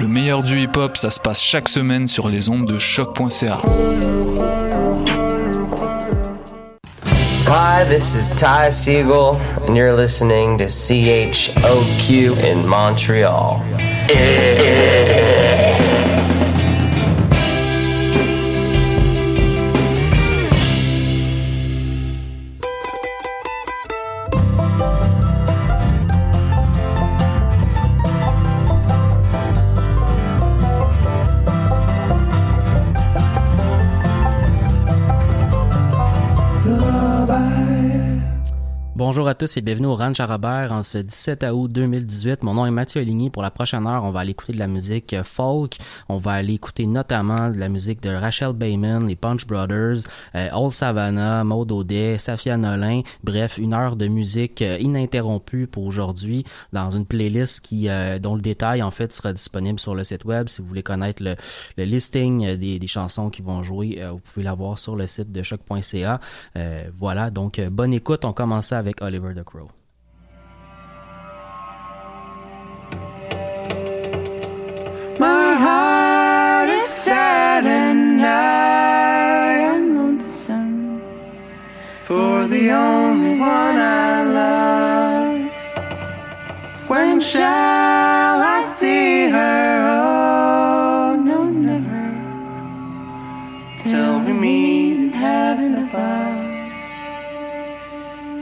Le 0.00 0.06
meilleur 0.06 0.44
du 0.44 0.60
hip 0.62 0.76
hop, 0.76 0.96
ça 0.96 1.10
se 1.10 1.18
passe 1.18 1.42
chaque 1.42 1.68
semaine 1.68 2.06
sur 2.06 2.28
les 2.28 2.48
ondes 2.48 2.64
de 2.64 2.78
choc.ca. 2.78 3.58
Hi, 7.48 7.84
this 7.84 8.14
is 8.14 8.30
Ty 8.30 8.70
Siegel, 8.70 9.40
and 9.66 9.76
you're 9.76 9.96
listening 9.96 10.56
to 10.58 10.66
CHOQ 10.66 12.44
in 12.44 12.64
Montreal. 12.64 13.60
Bonjour 39.08 39.26
à 39.26 39.34
tous 39.34 39.56
et 39.56 39.62
bienvenue 39.62 39.86
au 39.86 39.94
Ranch 39.94 40.20
Arabert 40.20 40.70
en 40.70 40.82
ce 40.82 40.98
17 40.98 41.46
août 41.50 41.72
2018. 41.72 42.42
Mon 42.42 42.52
nom 42.52 42.66
est 42.66 42.70
Mathieu 42.70 43.00
Aligny. 43.00 43.30
Pour 43.30 43.42
la 43.42 43.50
prochaine 43.50 43.86
heure, 43.86 44.04
on 44.04 44.10
va 44.10 44.20
aller 44.20 44.32
écouter 44.32 44.52
de 44.52 44.58
la 44.58 44.66
musique 44.66 45.14
euh, 45.14 45.24
folk. 45.24 45.78
On 46.10 46.18
va 46.18 46.32
aller 46.32 46.52
écouter 46.52 46.86
notamment 46.86 47.48
de 47.48 47.56
la 47.56 47.70
musique 47.70 48.02
de 48.02 48.10
Rachel 48.10 48.52
Bayman, 48.52 49.06
les 49.06 49.16
Punch 49.16 49.46
Brothers, 49.46 50.00
euh, 50.34 50.50
Old 50.52 50.74
Savannah, 50.74 51.42
Maud 51.42 51.72
Audet, 51.72 52.18
Safia 52.18 52.58
Nolin. 52.58 53.00
Bref, 53.24 53.56
une 53.56 53.72
heure 53.72 53.96
de 53.96 54.08
musique 54.08 54.60
euh, 54.60 54.76
ininterrompue 54.78 55.68
pour 55.68 55.84
aujourd'hui 55.84 56.44
dans 56.74 56.90
une 56.90 57.06
playlist 57.06 57.62
qui 57.62 57.88
dont 58.20 58.34
le 58.34 58.42
détail 58.42 58.82
en 58.82 58.90
fait 58.90 59.10
sera 59.10 59.32
disponible 59.32 59.80
sur 59.80 59.94
le 59.94 60.04
site 60.04 60.26
web. 60.26 60.48
Si 60.48 60.60
vous 60.60 60.68
voulez 60.68 60.82
connaître 60.82 61.22
le, 61.22 61.34
le 61.78 61.84
listing 61.84 62.56
des, 62.58 62.78
des, 62.78 62.86
chansons 62.86 63.30
qui 63.30 63.40
vont 63.40 63.62
jouer, 63.62 64.06
vous 64.10 64.18
pouvez 64.18 64.44
l'avoir 64.44 64.78
sur 64.78 64.96
le 64.96 65.06
site 65.06 65.32
de 65.32 65.42
choc.ca. 65.42 66.20
voilà, 66.94 67.30
donc 67.30 67.58
bonne 67.58 67.94
écoute. 67.94 68.26
On 68.26 68.34
commence 68.34 68.72
avec 68.72 68.97
Oliver 69.00 69.34
the 69.34 69.44
Crow. 69.44 69.70
My 75.18 75.54
heart 75.54 76.68
is 76.68 76.84
sad 76.84 77.66
and 77.66 78.24
I 78.24 79.52
am 79.72 79.96
lonesome 79.96 81.02
for 82.02 82.46
the 82.46 82.70
only 82.70 83.38
one 83.38 83.76
I 83.76 84.22
love. 84.40 85.50
When 86.88 87.20
shall 87.20 88.40
I 88.56 88.62
see 88.62 89.28
her? 89.28 89.68
Oh, 90.02 90.17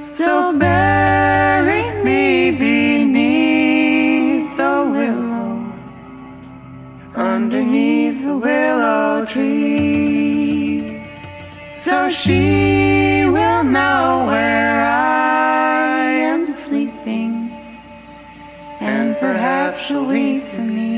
So 0.07 0.57
bury 0.57 1.91
me 2.05 2.53
beneath 2.53 4.57
the 4.57 4.89
willow, 4.89 5.73
underneath 7.17 8.23
the 8.23 8.39
willow 8.39 9.27
tree, 9.27 11.03
so 11.77 12.09
she 12.09 13.25
will 13.27 13.65
know 13.65 14.27
where 14.29 14.81
I 14.81 16.05
am 16.33 16.47
sleeping, 16.47 17.51
and 18.79 19.19
perhaps 19.19 19.81
she'll 19.81 20.07
weep 20.07 20.49
for 20.49 20.63
me. 20.63 20.96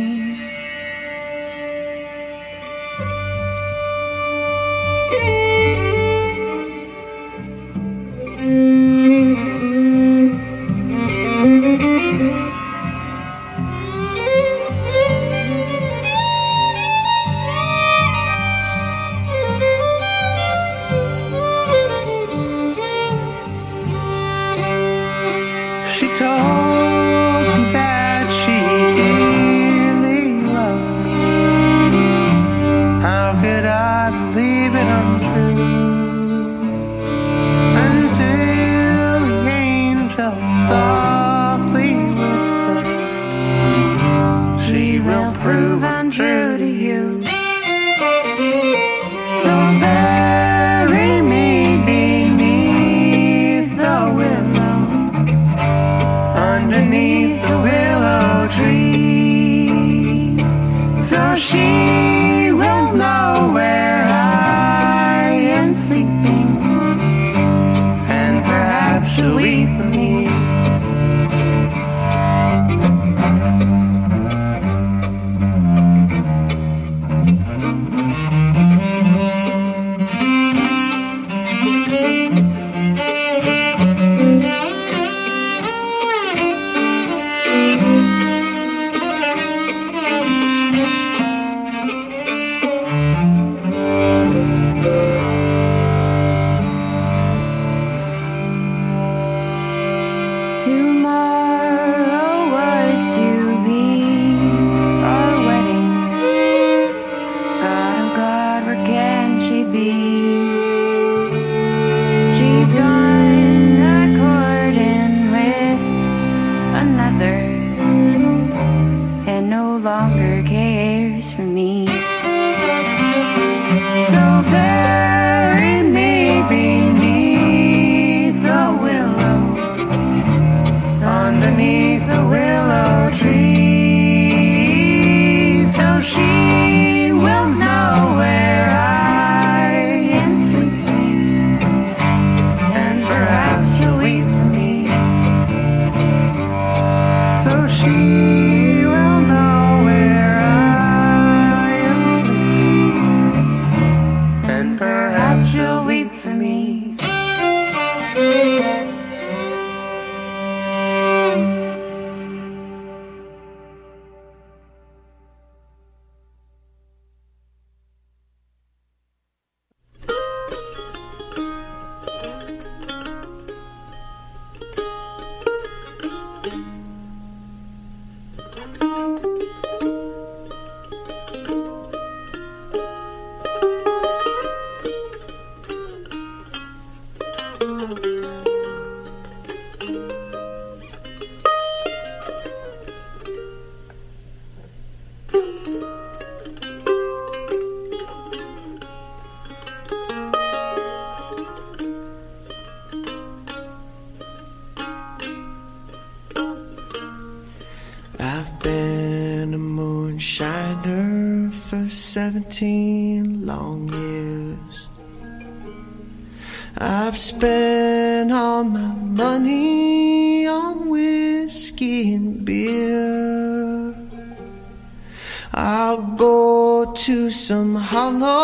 some 227.49 227.77
hollow 227.77 228.38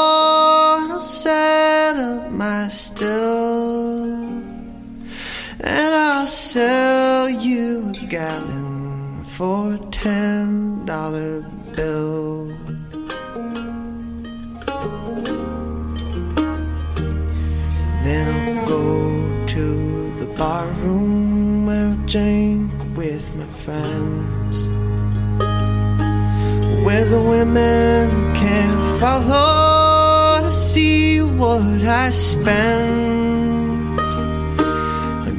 bend. 32.45 33.99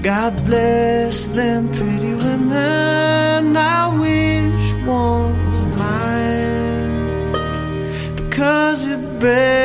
God 0.03 0.33
bless 0.45 1.25
them 1.27 1.69
pretty 1.69 2.13
women. 2.13 3.55
I 3.57 3.81
wish 4.03 4.73
one 4.85 5.33
was 5.49 5.65
mine 5.77 7.31
because 8.15 8.87
it 8.87 9.19
bears. 9.19 9.64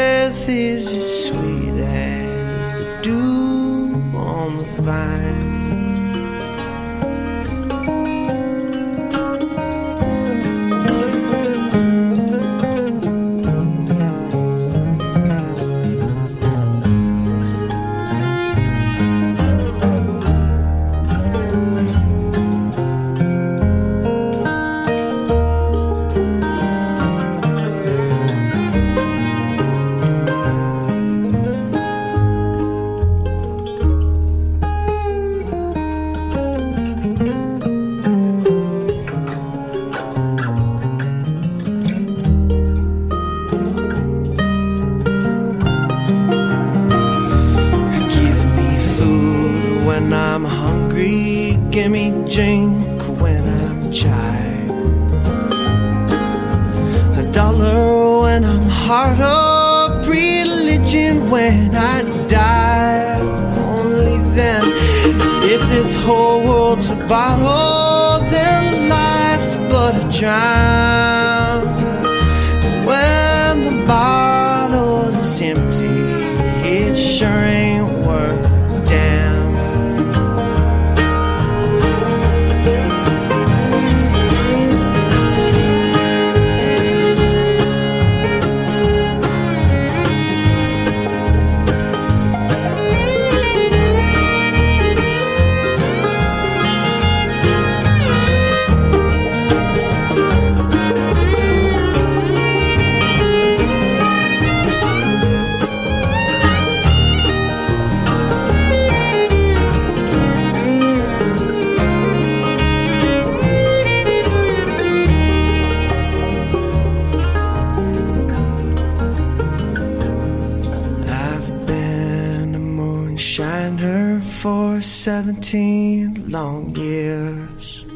17 125.00 126.30
long 126.30 126.76
years. 126.76 127.87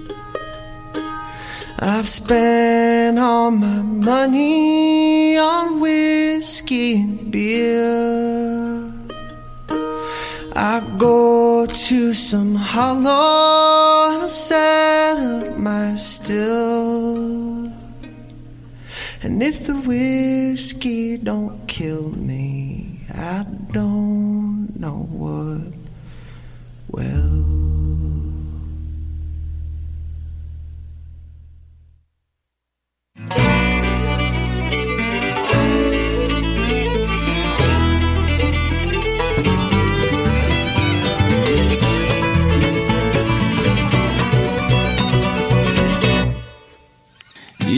I've 1.79 2.09
spent 2.09 3.19
all 3.19 3.51
my 3.51 3.83
money 3.83 5.37
on 5.37 5.81
whiskey 5.81 6.95
and 6.95 7.31
beer. 7.31 8.91
I 10.57 10.81
go 10.97 11.67
to 11.67 12.15
some 12.15 12.55
hollow 12.55 14.15
and 14.15 14.23
I 14.23 14.29
set 14.29 15.19
up 15.19 15.59
my 15.59 15.97
still. 15.97 17.71
And 19.23 19.43
if 19.43 19.67
the 19.67 19.75
whiskey 19.75 21.19
don't 21.19 21.67
kill 21.69 22.13
me, 22.17 23.01
I 23.13 23.45
don't 23.73 24.75
know 24.81 25.07
what 25.13 25.74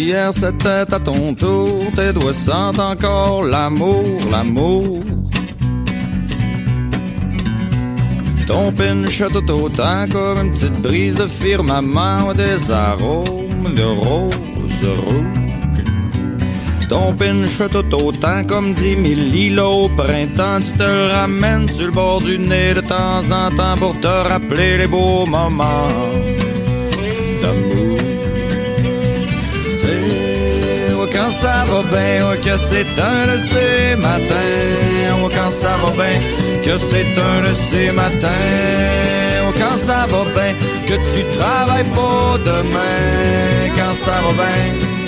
Hier 0.06 0.32
c'était 0.32 0.68
à 0.68 1.00
ton 1.00 1.34
tour, 1.34 1.80
tes 1.94 2.12
doigts 2.12 2.32
sentent 2.32 2.78
encore 2.78 3.44
l'amour, 3.44 4.04
l'amour. 4.30 5.00
Ton 8.46 8.72
pinch 8.72 9.22
tout 9.32 9.50
autant 9.50 10.06
comme 10.10 10.46
une 10.46 10.50
petite 10.52 10.80
brise 10.80 11.16
de 11.16 11.26
firmament 11.26 12.32
des 12.34 12.70
arômes 12.70 13.74
de 13.74 13.82
rose 13.82 14.84
rouge. 14.84 15.46
Ton 16.88 17.12
pinch 17.14 17.58
tout 17.70 17.94
autant 17.94 18.44
comme 18.44 18.72
dix 18.72 18.96
mille 18.96 19.34
îlots 19.34 19.86
au 19.86 19.88
printemps. 19.88 20.60
Tu 20.64 20.72
te 20.78 20.84
le 20.84 21.06
ramènes 21.12 21.68
sur 21.68 21.86
le 21.86 21.92
bord 21.92 22.20
du 22.20 22.38
nez 22.38 22.74
de 22.74 22.80
temps 22.80 23.28
en 23.32 23.50
temps 23.50 23.76
pour 23.76 23.98
te 24.00 24.06
rappeler 24.06 24.78
les 24.78 24.86
beaux 24.86 25.26
moments 25.26 25.88
d'amour. 27.42 27.75
Ça 31.42 31.64
va 31.70 31.82
bien, 31.82 32.36
que 32.44 32.56
c'est 32.56 32.92
un 33.12 33.22
de 33.32 33.38
ces 33.38 33.96
matins. 33.96 35.22
Oh, 35.22 35.28
quand 35.36 35.50
ça 35.50 35.72
va 35.82 35.90
bien, 36.00 36.18
que 36.64 36.78
c'est 36.78 37.12
un 37.30 37.38
de 37.48 37.54
ces 37.54 37.90
matins. 37.90 38.28
Oh, 39.46 39.52
quand 39.60 39.76
ça 39.76 40.06
va 40.12 40.22
bien, 40.36 40.54
que 40.88 40.94
tu 41.12 41.20
travailles 41.38 41.90
pas 41.98 42.38
demain. 42.50 43.72
Quand 43.76 43.94
ça 44.04 44.16
va 44.24 44.32
bien. 44.40 45.05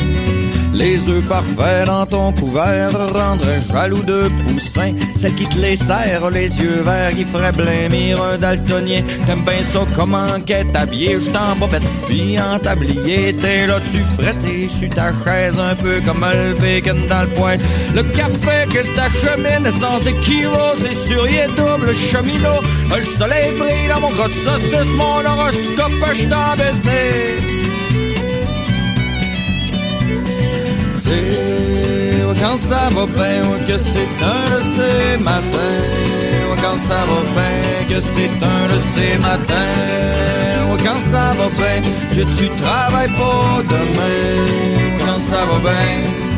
Les 0.78 1.10
œufs 1.10 1.24
parfaits 1.24 1.86
dans 1.86 2.06
ton 2.06 2.32
couvert 2.32 2.92
rendraient 3.12 3.60
jaloux 3.72 4.02
de 4.04 4.30
poussins. 4.44 4.94
Celle 5.16 5.34
qui 5.34 5.48
te 5.48 5.58
les 5.58 5.74
serre, 5.74 6.30
les 6.30 6.60
yeux 6.60 6.82
verts, 6.84 7.10
qui 7.16 7.24
ferait 7.24 7.50
blêmir 7.50 8.22
un 8.22 8.38
daltonien. 8.38 9.02
T'aimes 9.26 9.44
bien 9.44 9.64
ça 9.64 9.80
comment 9.96 10.38
qu'est 10.46 10.76
habillé, 10.76 11.18
je 11.20 11.30
t'en 11.30 11.56
bobette, 11.58 11.82
puis 12.06 12.38
en 12.38 12.60
tablier. 12.60 13.34
T'es 13.34 13.66
là, 13.66 13.80
tu 13.92 14.02
frettes 14.16 14.46
sur 14.78 14.88
ta 14.90 15.10
chaise, 15.24 15.58
un 15.58 15.74
peu 15.74 16.00
comme 16.06 16.24
le 16.24 16.54
bacon 16.54 16.98
dans 17.08 17.22
le 17.22 17.28
poêle. 17.28 17.60
Le 17.92 18.04
café 18.04 18.66
que 18.72 18.86
t'achemine 18.94 19.70
sans 19.72 20.06
équivoque, 20.06 20.78
c'est 20.80 21.08
sur 21.08 21.24
double 21.56 21.92
cheminot. 21.92 22.62
Le 22.96 23.04
soleil 23.04 23.50
brille 23.58 23.88
dans 23.88 24.00
mon 24.00 24.12
gros 24.12 24.28
de 24.28 24.32
saucisse, 24.32 24.94
mon 24.94 25.24
horoscope, 25.26 26.14
je 26.14 26.28
t'en 26.28 26.52
business. 26.52 27.77
Quand 32.40 32.56
ça 32.56 32.88
va 32.94 33.06
bien, 33.06 33.42
que 33.66 33.78
c'est 33.78 34.12
un 34.22 34.56
de 34.56 34.62
ces 34.62 35.16
matins. 35.22 35.84
Quand 36.62 36.78
ça 36.78 37.00
va 37.10 37.20
bien, 37.36 37.88
que 37.88 38.00
c'est 38.00 38.30
un 38.54 38.64
de 38.74 38.80
ces 38.92 39.18
matins. 39.18 40.78
Quand 40.84 41.00
ça 41.00 41.34
va 41.38 41.48
bien, 41.58 41.80
que 42.10 42.24
tu 42.38 42.48
travailles 42.62 43.12
pas 43.12 43.62
demain. 43.68 44.98
Quand 45.04 45.18
ça 45.18 45.40
va 45.50 45.58
bien. 45.70 46.28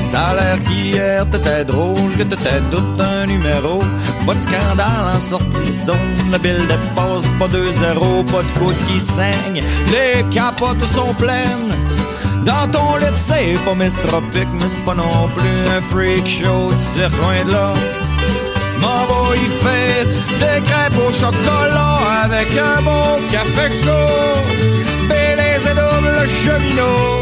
Ça 0.00 0.20
a 0.28 0.34
l'air 0.34 0.62
qu'hier 0.62 1.26
t'étais 1.30 1.64
drôle, 1.64 2.12
que 2.16 2.22
t'étais 2.22 2.60
tout 2.70 3.02
un 3.02 3.26
numéro. 3.26 3.80
Pas 4.26 4.34
de 4.34 4.40
scandale 4.40 5.16
en 5.16 5.20
sortie 5.20 5.72
de 5.72 5.78
zone, 5.78 6.16
la 6.30 6.38
bille 6.38 6.66
dépasse 6.68 7.26
pas 7.38 7.48
2-0, 7.48 8.24
pas 8.30 8.42
de 8.42 8.58
côte 8.58 8.76
qui 8.88 9.00
saigne. 9.00 9.62
Les 9.90 10.24
capotes 10.30 10.84
sont 10.94 11.14
pleines. 11.14 11.74
Dans 12.44 12.68
ton 12.70 12.96
lit, 12.96 13.06
c'est 13.16 13.58
pas 13.64 13.74
mistropique, 13.74 14.48
mais 14.52 14.68
c'est 14.68 14.84
pas 14.84 14.94
non 14.94 15.28
plus 15.34 15.58
un 15.76 15.80
freak 15.80 16.28
show, 16.28 16.70
tu 16.70 16.98
sais 16.98 17.08
loin 17.16 17.44
de 17.44 17.52
là. 17.52 17.72
M'en 18.80 19.06
va 19.08 19.36
y 19.36 19.48
faire 19.64 20.06
des 20.40 20.60
crêpes 20.68 20.98
au 21.06 21.12
chocolat 21.12 21.98
avec 22.24 22.48
un 22.56 22.82
bon 22.82 23.18
café 23.32 23.68
chaud, 23.82 24.42
Bélez 25.08 25.62
et 25.70 25.74
double 25.80 26.28
cheminot. 26.42 27.14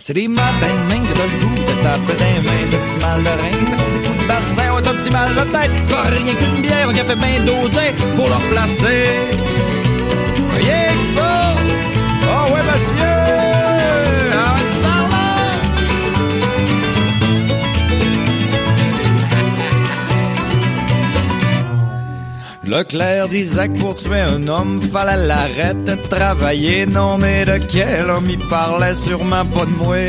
C'est 0.00 0.14
des 0.14 0.26
matins 0.26 0.78
main 0.88 1.00
que 1.00 1.12
t'as 1.14 1.22
le 1.22 1.36
goût 1.44 1.60
de 1.60 1.82
taper 1.84 2.16
des 2.22 2.48
mains, 2.48 2.66
de 2.72 2.76
petit 2.76 2.98
mal 3.00 3.22
de 3.22 3.28
rein, 3.28 3.66
ça 3.70 3.76
cause 3.76 3.92
des 3.94 4.08
coups 4.08 4.20
de 4.20 4.26
bassin, 4.26 4.74
ouais, 4.74 4.82
t'as 4.82 4.90
un 4.90 4.94
petit 4.94 5.10
mal 5.10 5.30
de 5.32 5.44
tête, 5.54 5.86
pas 5.88 6.08
rien 6.10 6.34
qu'une 6.34 6.60
bière, 6.60 6.88
un 6.88 6.92
café 6.92 7.14
bien 7.14 7.40
dosé 7.44 7.94
pour 8.16 8.26
le 8.26 8.34
replacer. 8.34 9.04
Rien 10.56 10.96
que 10.96 11.02
ça! 11.16 11.21
Leclerc 22.72 23.28
disait 23.28 23.68
que 23.68 23.78
pour 23.80 23.96
tuer 23.96 24.20
un 24.20 24.48
homme, 24.48 24.80
fallait 24.80 25.26
l'arrêter 25.26 25.96
de 25.96 26.08
travailler. 26.08 26.86
Non, 26.86 27.18
mais 27.18 27.44
de 27.44 27.58
quel 27.58 28.08
homme 28.08 28.30
il 28.30 28.38
parlait 28.48 28.94
sûrement 28.94 29.44
pas 29.44 29.66
de 29.66 29.72
moi. 29.72 30.08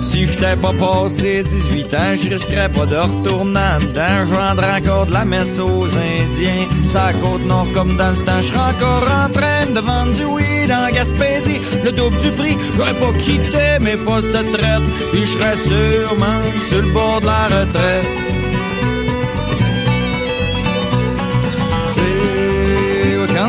Si 0.00 0.26
j'étais 0.26 0.56
pas 0.56 0.72
passé 0.72 1.44
18 1.44 1.94
ans, 1.94 2.16
je 2.20 2.28
risquerais 2.28 2.70
pas 2.70 2.86
de 2.86 2.96
retourner. 2.96 3.78
Je 3.94 4.34
vendrais 4.34 4.80
encore 4.80 5.06
de 5.06 5.12
la 5.12 5.24
messe 5.24 5.60
aux 5.60 5.86
Indiens. 5.86 6.66
Ça 6.88 7.12
côte 7.12 7.46
nord 7.46 7.68
comme 7.72 7.96
dans 7.96 8.10
le 8.10 8.24
temps. 8.24 8.42
Je 8.42 8.52
encore 8.52 9.06
en 9.08 9.30
train 9.30 9.66
de 9.72 9.78
vendre 9.78 10.12
du 10.14 10.24
weed 10.24 10.72
en 10.72 10.92
Gaspésie. 10.92 11.60
Le 11.84 11.92
double 11.92 12.18
du 12.18 12.32
prix, 12.32 12.56
j'aurais 12.76 12.94
pas 12.94 13.12
quitté 13.12 13.78
mes 13.80 13.96
postes 13.96 14.32
de 14.32 14.42
traite. 14.56 14.82
Puis 15.12 15.24
je 15.24 15.38
serais 15.38 15.56
sûrement 15.68 16.40
sur 16.68 16.82
le 16.82 16.92
bord 16.92 17.20
de 17.20 17.26
la 17.26 17.44
retraite. 17.46 18.19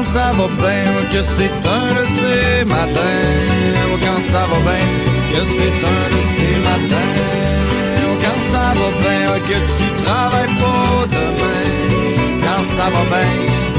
Quand 0.02 0.08
ça 0.14 0.32
va 0.32 0.48
bien, 0.48 0.84
que 1.12 1.22
c'est 1.22 1.68
un 1.68 1.88
de 1.94 2.06
ces 2.18 2.66
matins. 2.66 3.02
Quand 4.00 4.22
ça 4.32 4.40
va 4.40 4.60
bien, 4.68 4.88
que 5.32 5.44
c'est 5.46 5.78
un 5.94 6.04
de 6.14 6.22
ces 6.34 6.56
matins. 6.68 7.14
Quand 8.24 8.42
ça 8.52 8.74
va 8.80 8.90
bien, 9.02 9.40
que 9.48 9.58
tu 9.78 10.04
travailles 10.04 10.56
pas 10.56 11.08
demain. 11.08 12.42
Quand 12.44 12.64
ça 12.64 12.86
va 12.86 13.04
bien. 13.16 13.71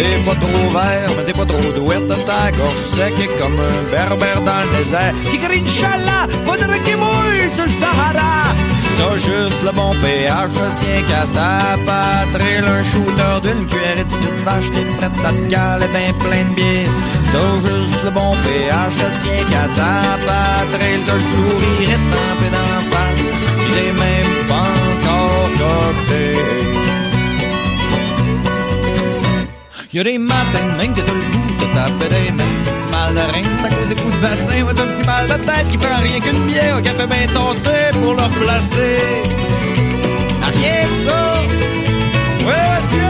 T'es 0.00 0.16
pas 0.24 0.34
trop 0.34 0.70
vert, 0.72 1.10
mais 1.14 1.24
t'es 1.24 1.34
pas 1.34 1.44
trop 1.44 1.72
douette 1.76 2.08
Ta 2.08 2.50
gorge 2.52 2.76
sec 2.76 3.12
est 3.20 3.38
comme 3.38 3.60
un 3.60 3.90
berbère 3.90 4.40
dans 4.40 4.62
le 4.62 4.78
désert. 4.78 5.12
Qui 5.30 5.36
crie 5.36 5.60
Inch'Allah, 5.60 6.24
faudrait 6.46 6.80
qu'il 6.80 6.96
mouille 6.96 7.50
sur 7.54 7.64
le 7.64 7.70
Sahara. 7.70 8.54
T'as 8.96 9.16
juste 9.18 9.62
le 9.62 9.72
bon 9.72 9.92
le 9.92 10.70
sien 10.70 11.02
qu'à 11.08 11.26
ta 11.36 11.76
patrie 11.84 12.58
Un 12.64 12.82
shooter 12.82 13.36
d'une 13.42 13.66
cuillerée 13.66 14.04
de 14.04 14.14
petite 14.14 14.40
vache 14.44 14.70
T'es 14.70 14.86
prête 14.96 15.24
à 15.24 15.32
te 15.32 15.50
caler 15.50 15.86
ben 15.92 16.12
plein 16.18 16.44
de 16.48 16.54
bière 16.54 16.90
T'as 17.32 17.54
juste 17.68 18.02
le 18.04 18.10
bon 18.10 18.32
le 18.32 19.10
sien 19.20 19.40
qu'à 19.50 19.66
ta 19.78 19.94
patrie 20.26 21.00
T'as 21.06 21.14
le 21.14 21.26
sourire 21.34 21.90
étampé 21.96 22.48
d'en 22.56 22.80
face 22.90 23.26
Il 23.68 23.76
est 23.86 23.92
même 23.92 24.46
pas 24.48 24.70
encore 24.94 25.50
Y'a 29.92 30.04
des 30.04 30.18
matins 30.18 30.76
même 30.78 30.94
que 30.94 31.00
t'as 31.00 31.12
le 31.12 31.20
goût 31.20 31.54
de 31.58 31.74
taper 31.74 32.08
des 32.14 32.30
mains. 32.30 32.62
Petit 32.62 32.88
mal 32.92 33.12
de 33.12 33.18
rein, 33.18 33.54
c'est 33.54 33.66
à 33.66 33.70
cause 33.70 33.88
des 33.88 33.96
coups 33.96 34.14
de 34.14 34.22
bassin. 34.22 34.62
Ouais, 34.62 34.72
t'as 34.72 34.84
un 34.84 34.86
petit 34.86 35.04
mal 35.04 35.26
de 35.26 35.44
tête 35.44 35.68
qui 35.68 35.78
prend 35.78 35.98
rien 36.00 36.20
qu'une 36.20 36.46
bière 36.46 36.78
au 36.78 36.80
café 36.80 37.06
bien 37.08 37.26
tossé 37.26 37.90
pour 38.00 38.14
le 38.14 38.22
replacer. 38.22 38.98
Ah, 40.44 40.50
rien 40.54 40.86
que 40.86 40.94
ça. 41.08 41.42
Ouais, 42.46 42.70
monsieur. 42.76 43.09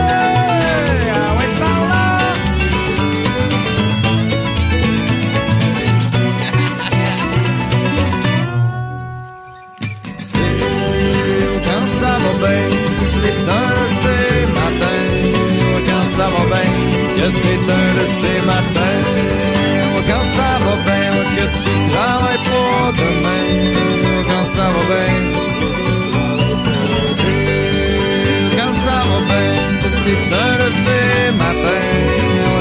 C'est 17.40 17.62
un 17.80 17.88
de 17.98 18.06
ces 18.18 18.38
matins. 18.46 19.04
Quand 20.08 20.24
ça 20.36 20.50
va 20.64 20.74
bien, 20.86 21.10
que 21.36 21.44
tu 21.64 21.74
travailles 21.90 22.42
pas 22.50 22.84
demain. 23.00 23.46
Quand 24.28 24.46
ça 24.54 24.66
va 24.74 24.82
bien, 24.90 25.16
quand 28.56 28.74
ça 28.84 28.96
va 29.08 29.18
bien, 29.30 29.52
c'est 30.02 30.22
un 30.44 30.52
de 30.62 30.68
ces 30.82 31.32
matins. 31.42 31.88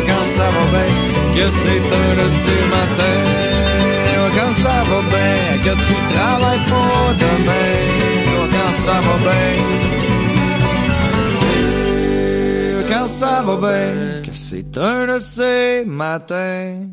Quand 0.08 0.26
ça 0.36 0.48
va 0.56 0.64
bien, 0.74 0.92
que 1.36 1.46
c'est 1.62 1.86
un 2.02 2.12
de 2.22 2.28
ces 2.44 2.62
matins. 2.74 3.26
Quand 4.36 4.54
ça 4.64 4.78
va 4.90 5.00
bien, 5.12 5.58
que 5.66 5.74
tu 5.86 5.96
travailles 6.14 6.66
pas 6.72 7.08
demain. 7.24 7.74
Quand 8.54 8.74
ça 8.84 8.96
va 9.06 9.16
bien. 9.26 10.19
Quand 12.89 13.05
ça 13.05 13.43
va 13.43 13.55
bien, 13.58 14.24
que 14.24 14.34
c'est 14.34 14.75
un 14.77 15.05
de 15.05 15.19
ces 15.19 15.84
matins. 15.86 16.88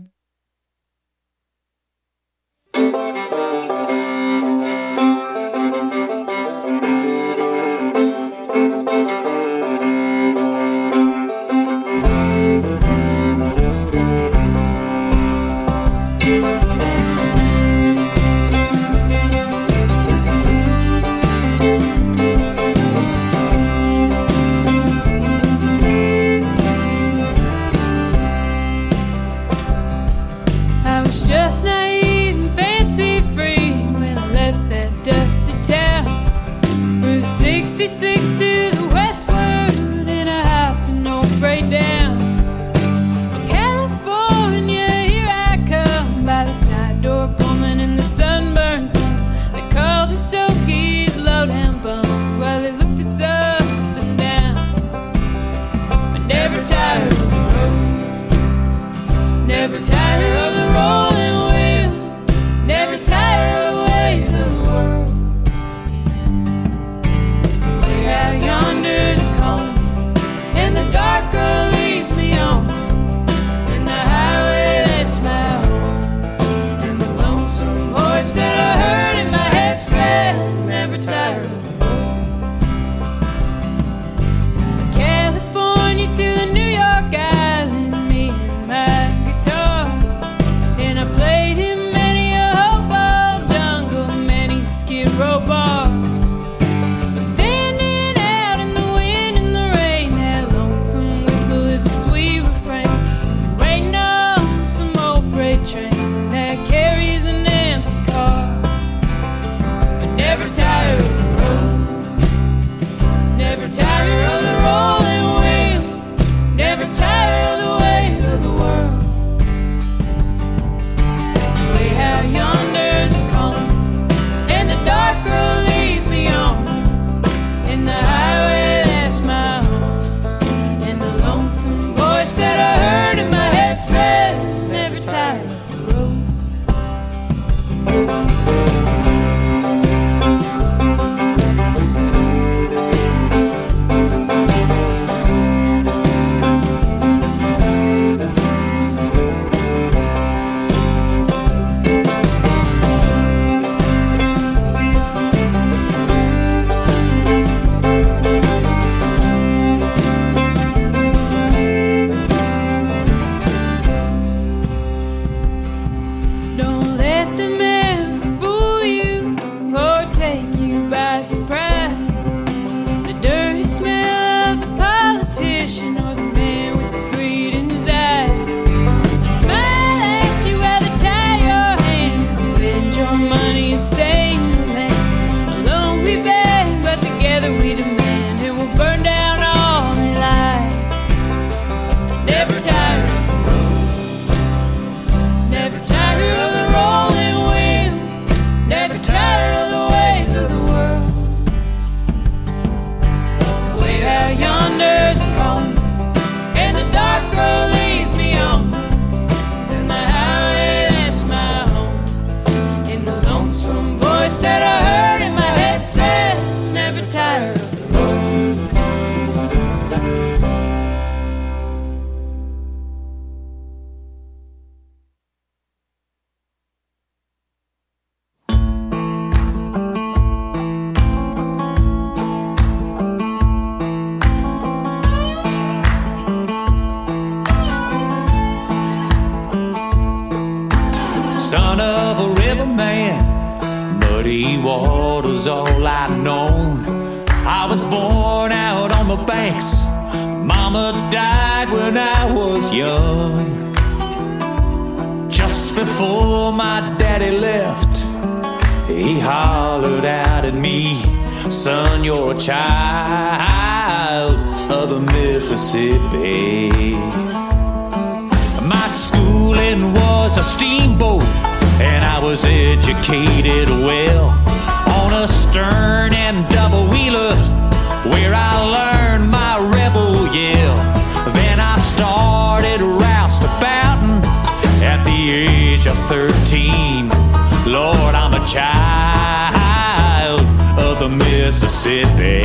Mississippi. 291.57 292.36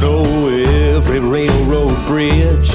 know 0.00 0.48
every 0.48 1.20
railroad 1.20 1.94
bridge. 2.06 2.70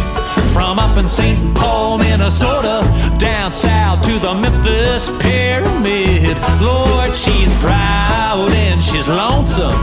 From 0.53 0.79
up 0.79 0.97
in 0.97 1.07
St. 1.07 1.55
Paul, 1.55 1.97
Minnesota, 1.97 2.83
down 3.17 3.51
south 3.51 4.01
to 4.03 4.19
the 4.19 4.33
Memphis 4.33 5.09
Pyramid. 5.19 6.37
Lord, 6.61 7.15
she's 7.15 7.51
proud 7.61 8.49
and 8.51 8.83
she's 8.83 9.07
lonesome. 9.07 9.73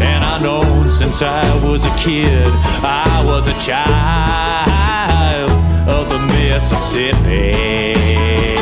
And 0.00 0.24
I 0.24 0.38
know 0.40 0.88
since 0.88 1.22
I 1.22 1.42
was 1.64 1.84
a 1.84 1.94
kid, 1.96 2.52
I 2.82 3.22
was 3.26 3.46
a 3.46 3.54
child 3.60 5.50
of 5.88 6.08
the 6.08 6.18
Mississippi. 6.34 8.61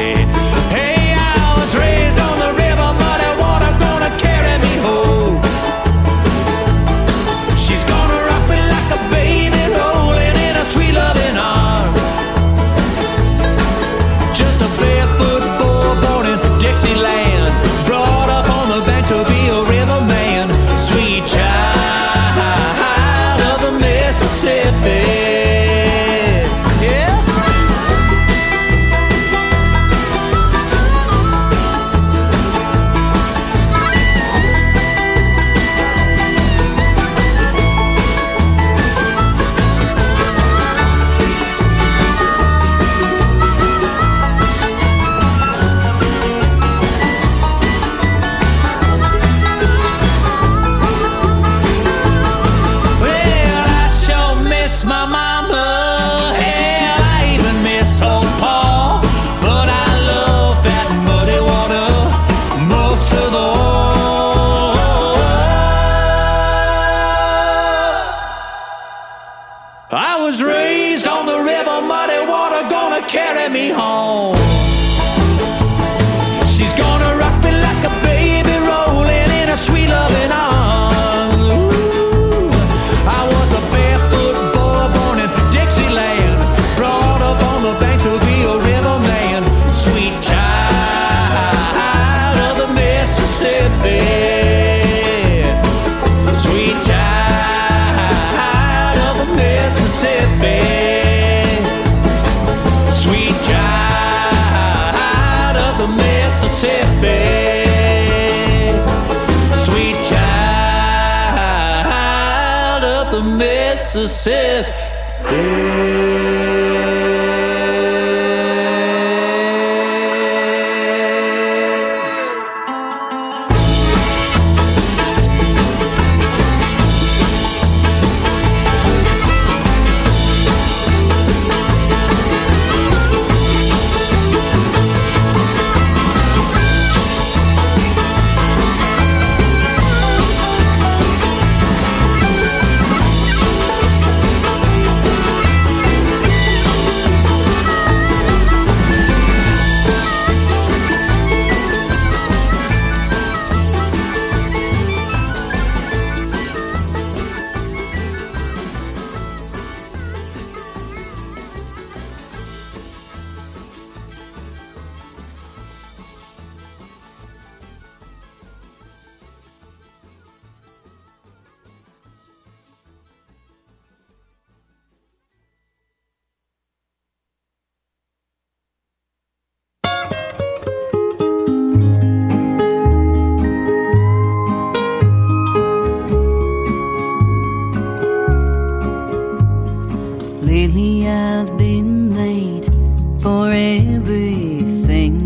sucesso. 113.91 114.50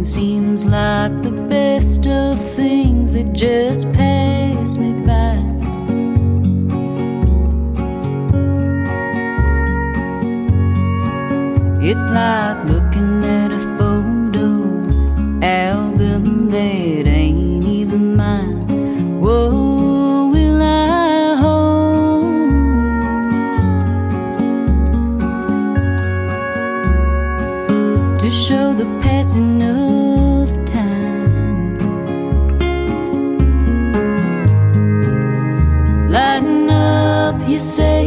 Seems 0.04 0.66
like 0.66 1.22
the 1.22 1.30
best 1.48 2.06
of 2.06 2.38
things 2.54 3.12
that 3.14 3.32
just 3.32 3.90
pass 3.94 4.76
me 4.76 4.92
by. 5.02 5.40
It's 11.82 12.06
like 12.10 12.63
say 37.64 38.03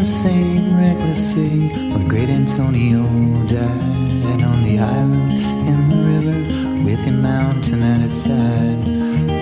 the 0.00 0.06
same 0.06 0.78
reckless 0.78 1.34
city 1.34 1.68
where 1.92 2.08
great 2.08 2.30
Antonio 2.30 3.02
died 3.48 4.42
on 4.42 4.62
the 4.62 4.78
island 4.78 5.34
in 5.68 5.78
the 5.90 6.00
river 6.12 6.38
with 6.82 7.06
a 7.06 7.12
mountain 7.12 7.82
at 7.82 8.00
its 8.00 8.16
side. 8.16 8.80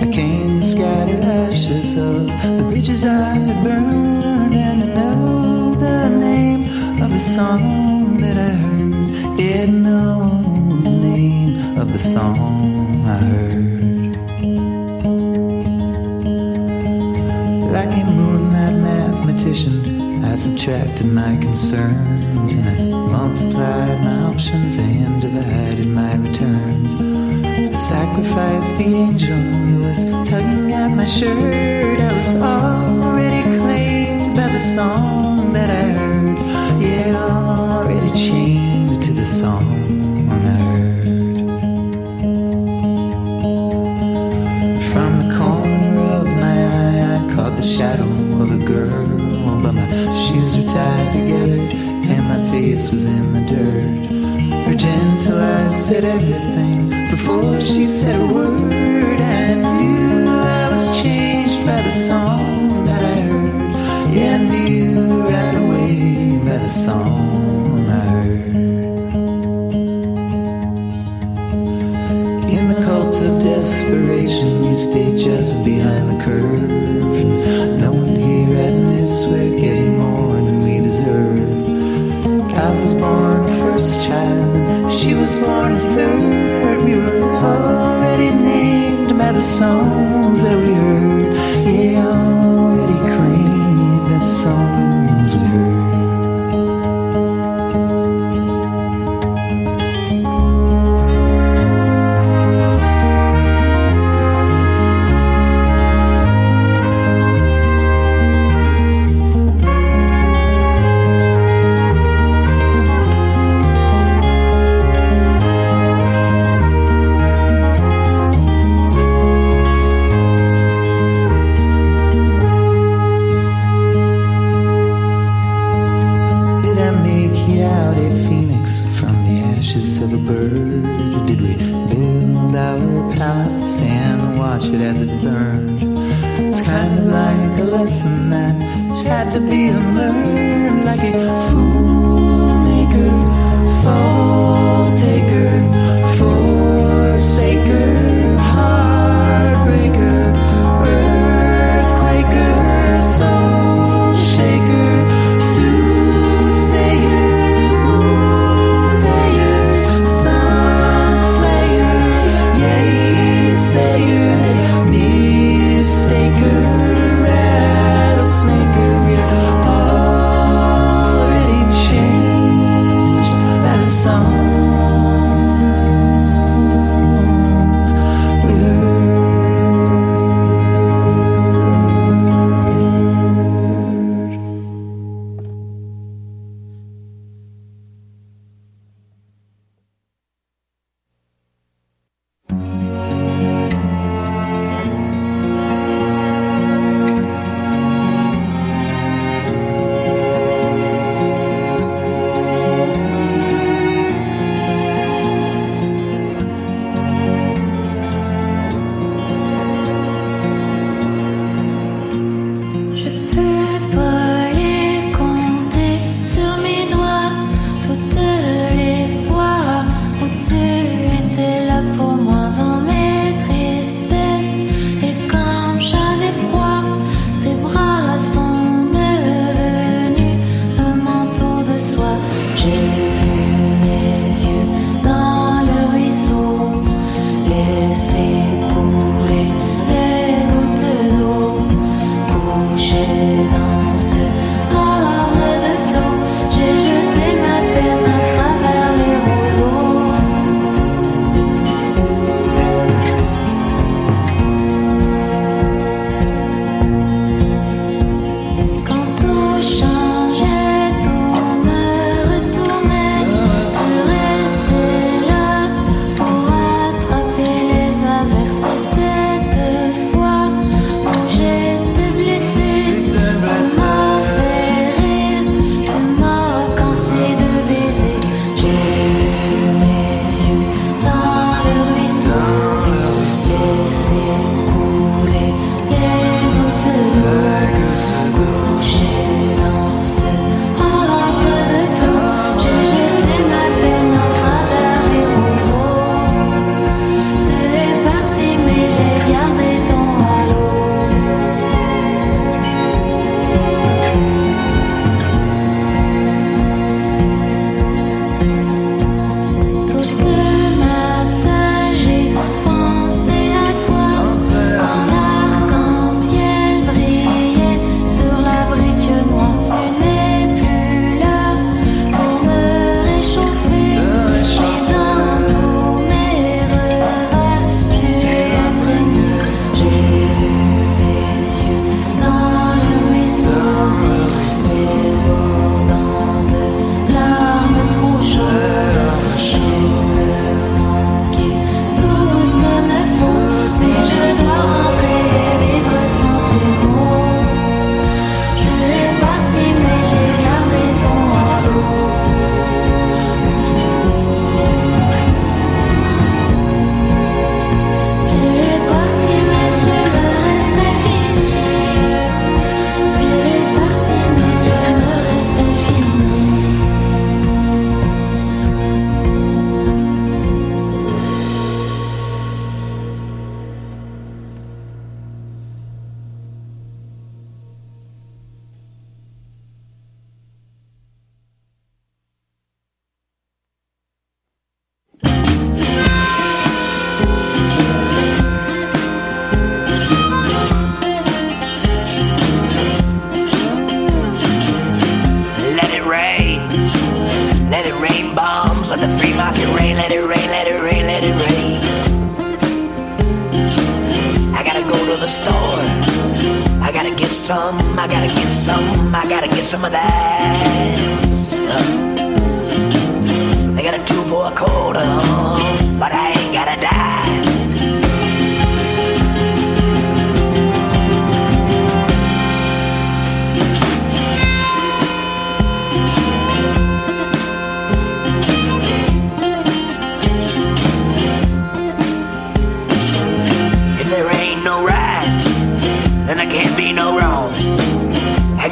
I 0.03 0.11
came 0.11 0.59
to 0.59 0.65
scatter 0.65 1.17
ashes 1.23 1.95
of 1.95 2.27
the 2.57 2.65
bridges 2.69 3.05
I 3.05 3.35
had 3.35 3.63
burned 3.63 4.53
and 4.53 4.83
I 4.83 4.87
know 4.95 5.75
the 5.75 6.09
name 6.09 7.01
of 7.01 7.09
the 7.09 7.19
song 7.19 8.17
that 8.17 8.35
I 8.35 8.51
heard. 8.63 9.39
Yet 9.39 9.69
know 9.69 10.41
the 10.83 10.89
name 10.89 11.77
of 11.77 11.93
the 11.93 11.99
song 11.99 13.07
I 13.07 13.17
heard. 13.31 14.15
Like 17.71 17.93
a 17.97 18.03
moonlight 18.11 18.73
mathematician 18.73 19.98
I 20.29 20.35
subtracted 20.35 21.07
my 21.07 21.37
concerns 21.37 22.53
and 22.53 22.69
I 22.69 22.75
multiplied 22.85 23.99
my 24.03 24.17
options 24.31 24.75
and 24.75 25.19
divided 25.19 25.87
my 25.87 26.15
returns. 26.17 26.93
I 27.43 27.71
sacrificed 27.71 28.77
the 28.77 28.93
angel 28.93 29.35
who 29.35 29.83
was 29.85 30.03
tugging 30.29 30.71
at 30.71 30.95
my 30.95 31.07
shirt. 31.07 31.99
I 31.99 32.13
was 32.15 32.35
already 32.35 33.41
claimed 33.57 34.35
by 34.35 34.49
the 34.49 34.59
song 34.59 35.51
that 35.53 35.71
I 35.71 35.88
said 55.99 56.15
everything 56.15 56.89
before 57.11 57.59
she 57.59 57.83
said 57.83 58.15
a 58.21 58.33
word. 58.33 59.19
I 59.19 59.55
knew 59.55 60.29
I 60.29 60.69
was 60.71 60.85
changed 61.01 61.65
by 61.65 61.81
the 61.81 61.91
song 61.91 62.85
that 62.85 63.03
I 63.03 63.19
heard. 63.29 64.15
Yeah, 64.15 64.35
I 64.35 64.37
knew 64.37 65.23
right 65.23 65.55
away 65.55 66.37
by 66.37 66.57
the 66.57 66.69
song 66.69 67.89
I 67.89 68.03
heard. 68.13 68.55
In 72.55 72.63
the 72.69 72.81
cult 72.85 73.15
of 73.27 73.43
desperation, 73.43 74.63
you 74.63 74.75
stay 74.75 75.17
just 75.17 75.65
behind 75.65 76.11
the 76.11 76.23
curve. 76.23 76.48
The 89.39 89.45
songs 89.45 90.41
that 90.41 90.57
we 90.57 90.73
heard. 90.73 91.08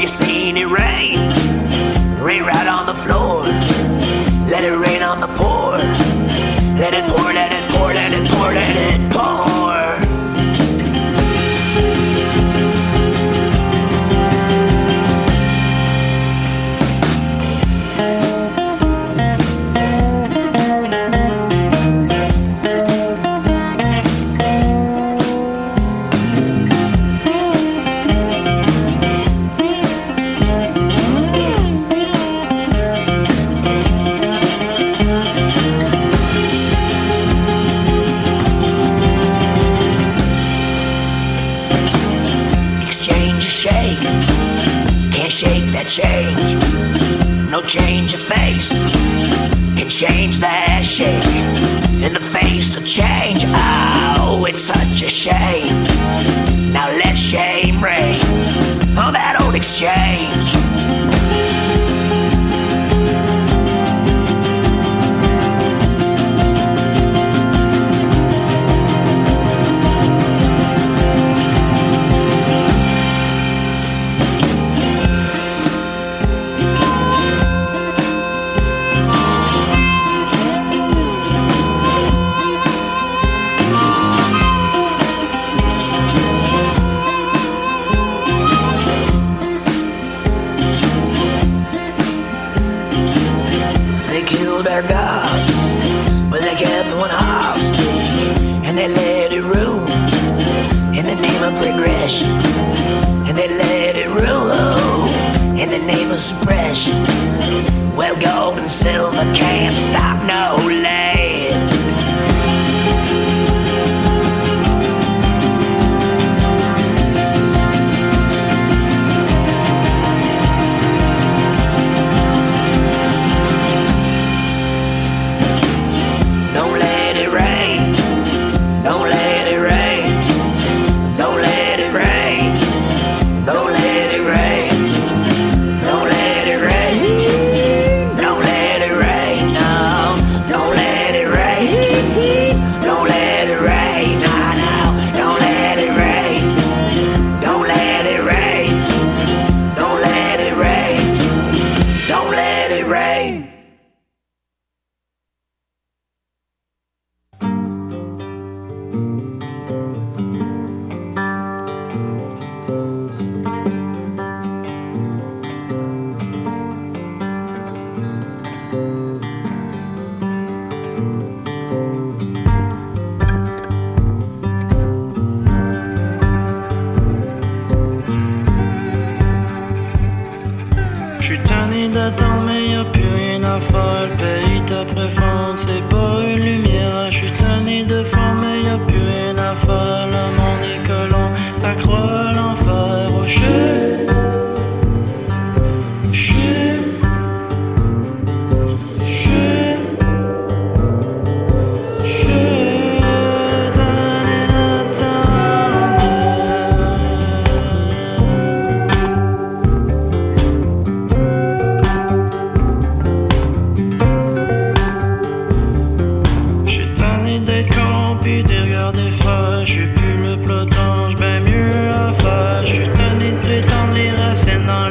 this 0.07 0.17
skinny 0.19 0.63
rain. 0.63 1.26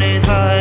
days 0.06 0.28
I 0.28 0.55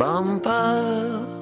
bumper. 0.00 1.39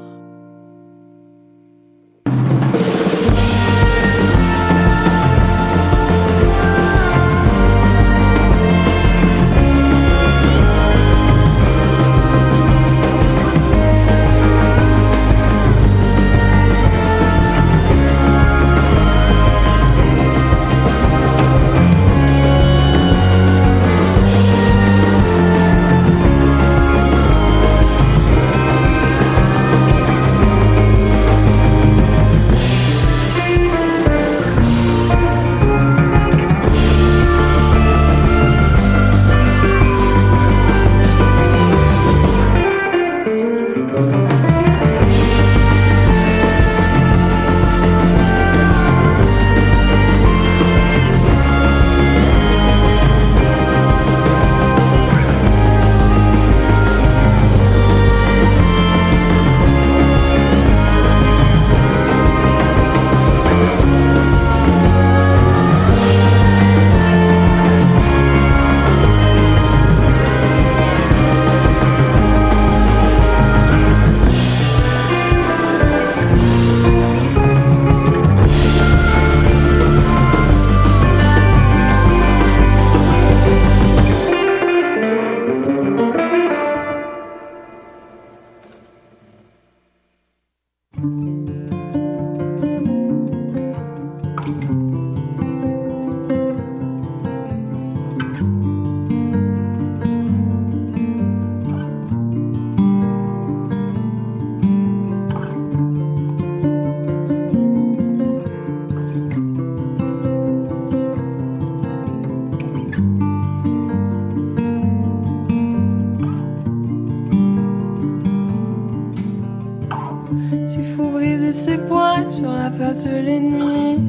l'ennemi. 123.07 124.01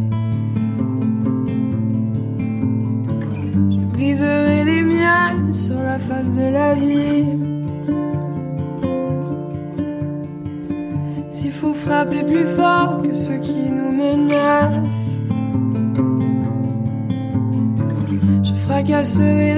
Je 3.72 3.86
briserai 3.94 4.64
les 4.64 4.82
miens 4.82 5.52
sur 5.52 5.76
la 5.76 6.00
face 6.00 6.34
de 6.34 6.42
la 6.42 6.74
vie. 6.74 7.26
S'il 11.30 11.52
faut 11.52 11.74
frapper 11.74 12.24
plus 12.24 12.46
fort 12.46 13.02
que 13.04 13.14
ceux 13.14 13.38
qui 13.38 13.70
nous 13.70 13.92
menacent, 13.92 15.20
je 18.44 18.54
fracasserai 18.54 19.49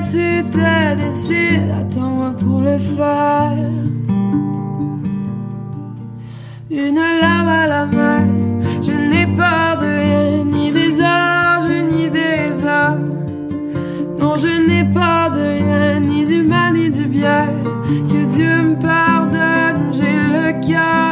tu 0.00 0.44
te 0.50 0.94
décides, 0.96 1.70
attends-moi 1.80 2.32
pour 2.40 2.60
le 2.60 2.78
faire. 2.78 3.52
Une 6.70 6.94
lame 6.94 7.48
à 7.48 7.66
la 7.66 7.86
main, 7.86 8.26
je 8.80 8.92
n'ai 8.92 9.26
peur 9.36 9.78
de 9.80 9.86
rien, 9.86 10.44
ni 10.44 10.72
des 10.72 11.00
anges, 11.02 11.70
ni 11.90 12.08
des 12.08 12.64
hommes. 12.64 13.12
Non, 14.18 14.36
je 14.36 14.52
n'ai 14.66 14.84
peur 14.84 15.30
de 15.32 15.40
rien, 15.40 16.00
ni 16.00 16.24
du 16.24 16.42
mal, 16.42 16.72
ni 16.74 16.90
du 16.90 17.04
bien. 17.04 17.46
Que 18.08 18.24
Dieu 18.34 18.62
me 18.62 18.76
pardonne, 18.80 19.92
j'ai 19.92 20.16
le 20.36 20.66
cœur. 20.66 21.11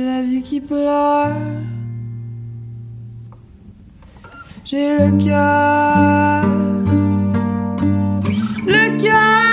La 0.00 0.22
vie 0.22 0.42
qui 0.42 0.60
pleure. 0.60 1.28
J'ai 4.64 4.98
le 4.98 5.24
cœur, 5.24 6.44
le 8.66 8.98
cœur. 8.98 9.43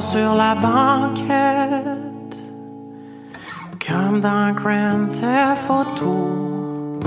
Sur 0.00 0.34
la 0.34 0.54
banquette. 0.54 1.28
Comme 3.86 4.20
dans 4.20 4.52
Grand 4.52 5.06
Theft 5.08 5.70
Auto. 5.70 7.00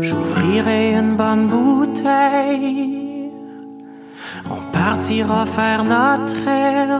J'ouvrirai 0.00 0.94
une 0.98 1.16
bonne 1.16 1.46
bouteille. 1.48 3.30
On 4.50 4.60
partira 4.72 5.44
faire 5.44 5.84
notre 5.84 6.48
aile. 6.48 6.98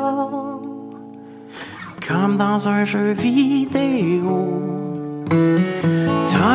Comme 2.06 2.36
dans 2.36 2.68
un 2.68 2.84
jeu 2.84 3.12
vidéo. 3.12 4.64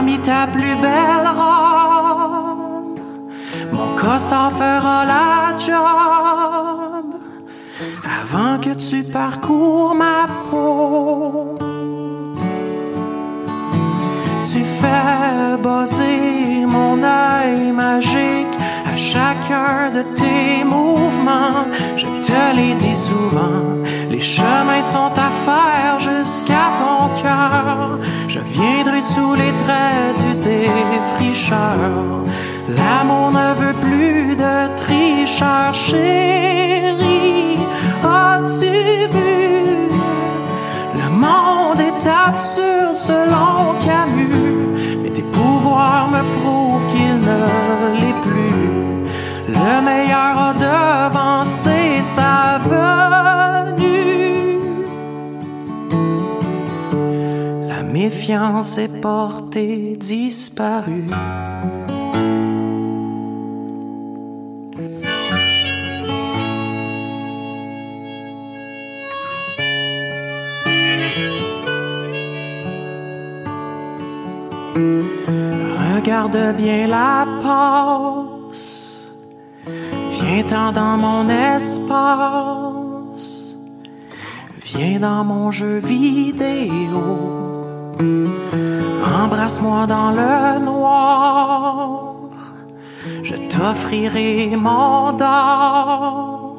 Mis 0.01 0.19
ta 0.19 0.47
plus 0.47 0.75
belle 0.81 1.27
robe. 1.27 2.99
Mon 3.73 3.93
costard 3.97 4.53
fera 4.53 5.03
la 5.03 5.57
job 5.57 6.38
avant 8.21 8.59
que 8.59 8.73
tu 8.73 9.03
parcours 9.03 9.95
ma 9.95 10.27
peau. 10.49 11.55
Tu 14.51 14.63
fais 14.63 15.57
buzzer 15.61 16.65
mon 16.65 17.03
œil 17.03 17.71
magique 17.71 18.55
à 18.91 18.95
chacun 18.95 19.91
de 19.93 20.01
tes 20.19 20.63
mouvements. 20.63 21.65
Je 21.95 22.05
te 22.27 22.55
l'ai 22.55 22.73
dit 22.75 22.95
souvent, 22.95 23.83
les 24.09 24.21
chemins 24.21 24.81
sont 24.81 25.13
à 25.27 25.29
faire 25.45 25.99
jusqu'à 25.99 26.65
ton 26.81 27.21
cœur. 27.21 27.99
Je 28.27 28.39
viendrai 28.39 29.01
sous 29.01 29.33
les 29.35 29.53
traits 29.63 30.15
du 30.23 30.31
défricheur. 30.49 32.23
L'amour 32.77 33.31
ne 33.31 33.53
veut 33.53 33.78
méfiance 58.09 58.79
est 58.79 59.01
portée 59.01 59.95
disparue. 59.95 61.05
Regarde 75.95 76.55
bien 76.57 76.87
la 76.87 77.27
passe. 77.43 79.05
Viens-t'en 80.09 80.71
dans 80.71 80.97
mon 80.97 81.29
espace. 81.29 82.75
Viens 84.65 84.99
dans 84.99 85.23
mon 85.23 85.51
jeu 85.51 85.77
vidéo. 85.77 87.58
Embrasse-moi 87.99 89.87
dans 89.87 90.11
le 90.11 90.59
noir. 90.59 92.05
Je 93.23 93.35
t'offrirai 93.35 94.55
mon 94.55 95.11
d'or. 95.13 96.55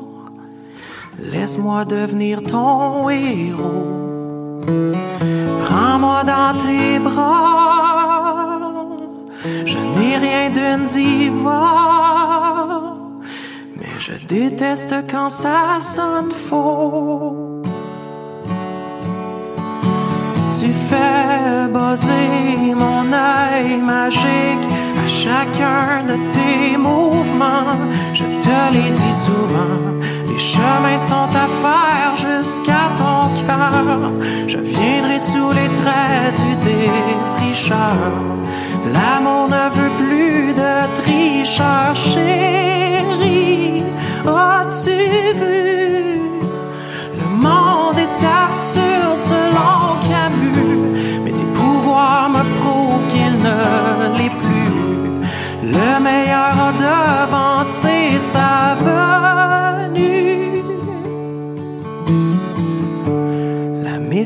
Laisse-moi 1.19 1.85
devenir 1.85 2.43
ton 2.43 3.09
héros. 3.09 4.61
Prends-moi 5.65 6.25
dans 6.25 6.59
tes 6.59 6.99
bras. 6.99 7.61
Je 9.65 9.79
n'ai 9.79 10.17
rien 10.19 10.51
d'une 10.51 10.85
diva. 10.85 12.01
Mais 13.77 13.97
je 13.99 14.13
déteste 14.27 14.95
quand 15.11 15.31
ça 15.31 15.81
sonne 15.81 16.33
faux. 16.33 17.30
Tu 20.61 20.73
fais 20.91 21.69
buzzer 21.73 22.75
mon 22.77 23.11
œil 23.15 23.79
magique 23.81 24.67
à 25.03 25.09
chacun 25.09 26.05
de 26.07 26.17
tes 26.35 26.77
mouvements. 26.77 27.81
Je 28.13 28.25
te 28.25 28.57
l'ai 28.75 28.91
dit 28.91 29.17
souvent, 29.27 29.81
les 30.29 30.39
chemins 30.39 30.99
sont 30.99 31.31
à 31.45 31.49
faire 31.63 32.13
jusqu'à 32.29 32.85
ton 32.99 33.21
cœur. 33.47 34.13
Je 34.47 34.59
viendrai 34.59 35.19
sous 35.19 35.51
les 35.51 35.71
traits 35.81 36.35
du 36.43 36.51
défricheur. 36.69 37.97
L'amour 38.93 39.49
ne 39.49 39.65
veut 39.77 39.95
plus 40.05 40.53
de 40.53 40.75
tricheur, 41.03 41.97
chérie. 41.97 43.83
As-tu 44.27 44.99
vu? 45.41 46.21
Le 47.19 47.29
monde 47.47 47.97
est 47.97 48.21
absurde 48.45 49.20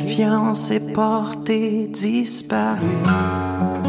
méfiance 0.05 0.71
est 0.71 0.93
portée 0.93 1.87
disparue. 1.87 3.84